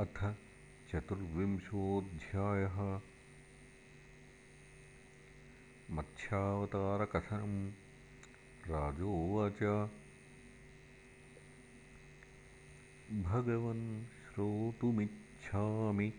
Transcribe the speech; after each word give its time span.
अथ 0.00 0.34
चतुर्विंशोऽध्यायः। 0.92 3.00
मत्स्यावतारकथनम् 5.90 7.72
राजोवाच। 8.70 9.90
भगवन् 13.22 14.04
श्रोतुमिच्छामि 14.04 16.12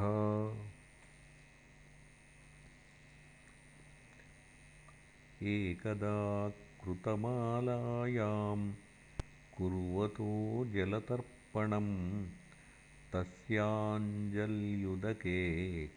एकदा 5.51 6.17
कृतमालायां 6.81 8.59
कुर्वतो 9.55 10.27
जलतर्पणं 10.73 11.87
तस्याञ्जल्युदके 13.13 15.33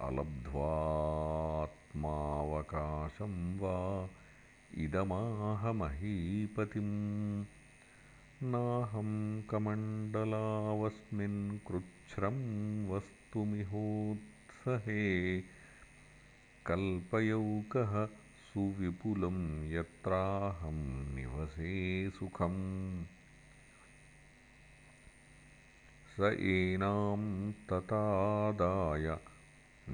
अलब्ध्वात्मावकाशं 0.07 0.55
वा 3.61 3.75
इदमाहमहीपतिम् 4.83 6.91
नाहं 8.53 9.11
कमण्डलावस्मिन् 9.51 11.39
कृच्छ्रं 11.67 12.39
वस्तुमिहोत्सहे 12.89 15.05
कल्पयौकः 16.67 17.93
सुविपुलं 18.47 19.37
यत्राहं 19.71 20.79
निवसे 21.15 21.71
सुखम् 22.19 22.61
स 26.15 26.17
एनां 26.53 27.19
ततादाय 27.69 29.05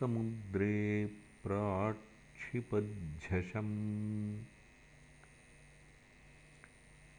समुद्रे 0.00 1.10
प्राक्षिपज्झषम् 1.44 4.42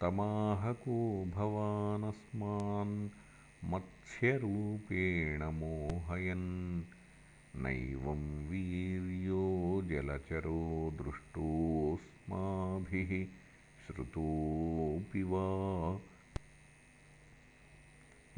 तमाहको 0.00 1.24
भवानस्मान् 1.24 3.08
मत्स्यरूपेण 3.64 5.44
मोहयन्। 5.44 6.82
नैवं 7.56 8.48
वीर्यो 8.48 9.82
जलचरो 9.84 10.94
दृष्टोऽस्माभिः 11.02 13.26
श्रुतोऽपि 13.86 15.22
वा। 15.22 16.00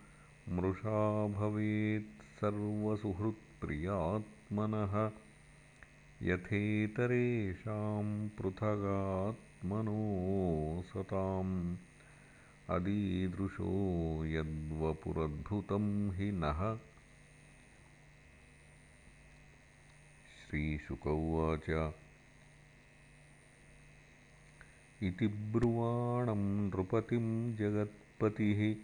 मृषा 0.55 1.27
भवेत् 1.27 2.24
सर्वसुहृत्प्रियात्मनः। 2.24 5.12
यथेतरेषां 6.21 8.29
पृथगात्मनो 8.29 10.81
सताम्। 10.81 11.77
अदीदृशो 12.69 14.25
यद्वपुरद्भुतं 14.25 16.12
हि 16.12 16.31
नः। 16.31 16.79
श्रीशुक 20.50 21.07
उवाच 21.07 21.93
इति 25.03 25.27
ब्रुवाणं 25.27 26.70
नृपतिं 26.70 27.56
जगत्पतिः। 27.56 28.75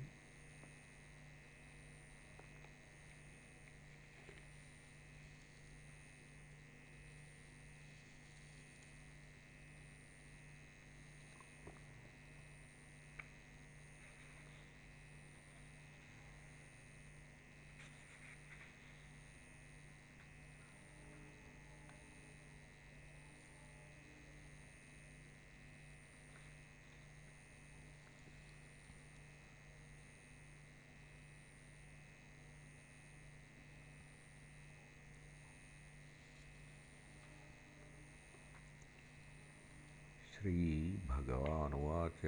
श्रीभगवानुवाच 40.48 42.22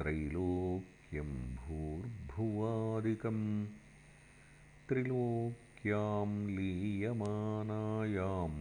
त्रैलोक्यं 0.01 1.31
भूर्भुवादिकम् 1.61 3.41
त्रिलोक्यां 4.89 6.29
लीयमानायां 6.59 8.51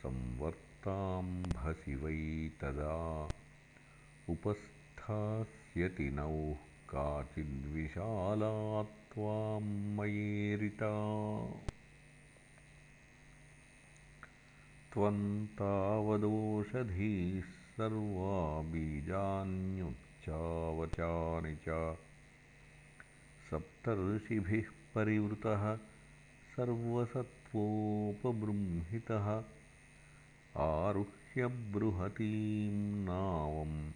संवर्ताम्भसि 0.00 1.98
वै 2.04 2.16
तदा 2.62 2.96
उपस्थास्यति 5.10 6.10
नौः 6.10 6.56
काचिद्विशाला 6.90 8.82
त्वां 8.82 9.96
मयेरिता। 9.96 10.92
त्वं 14.92 15.46
तावदोषधीः 15.46 17.42
सर्वा 17.42 18.62
बीजान्युच्चावचानि 18.62 21.54
च। 21.54 21.96
सप्तर्षिभिः 23.50 24.64
परिवृतः 24.94 25.78
सर्वसत्त्वोपबृंहितः। 26.56 29.44
आरुह्य 30.56 31.46
बृहतीं 31.46 33.04
नावम् 33.04 33.92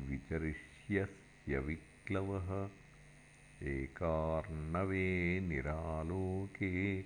विचरिष्यस्य 0.00 1.58
विक्लवः। 1.58 2.68
एकार्णवे 3.62 5.40
निरालोके 5.40 7.00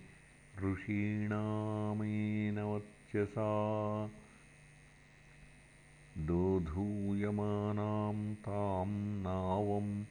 ऋषीणामेन 0.64 2.58
वर्चसा 2.58 3.48
दोधूयमानां 6.18 8.34
तां 8.34 9.22
नावं 9.22 10.04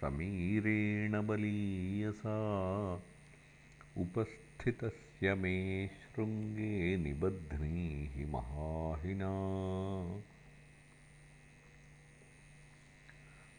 समीरेण 0.00 1.26
बलीयसा। 1.26 2.38
उपस्थितस्य 3.96 5.34
मे 5.34 5.86
शृङ्गे 5.86 6.96
निबध्नीहि 6.96 8.24
महाहिना 8.24 9.32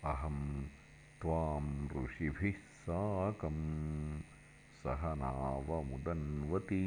अहं 0.07 0.35
त्वां 1.21 1.63
ऋषिभिः 1.95 2.59
साकं 2.81 3.55
सह 4.83 5.01
नावमुदन्वति 5.21 6.83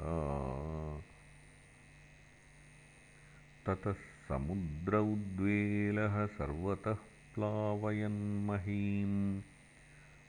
ततः 3.67 3.95
समुद्र 4.29 4.97
उद्वेलः 4.97 6.27
सर्वतः 6.27 6.97
प्लावयन्महीं 7.35 9.43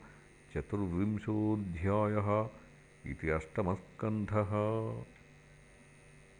चतुर्विंशोऽध्यायः 0.54 2.48
इति 3.10 3.28
अष्टमस्कन्धः 3.28 4.50